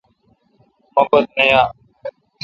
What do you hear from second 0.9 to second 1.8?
مو پت نہ یا۔